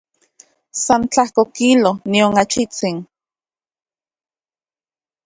[0.83, 2.97] San tlajko kilo, nion okachitsin.